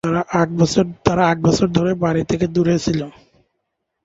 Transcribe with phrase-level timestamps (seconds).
[0.03, 2.99] তারা আট বছর ধরে বাড়ি থেকে দূরে ছিল।